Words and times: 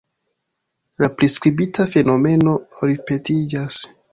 La 1.03 1.09
priskribita 1.19 1.87
fenomeno 1.97 2.57
ripetiĝas. 2.91 3.83